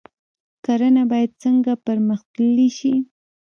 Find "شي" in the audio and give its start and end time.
2.77-2.93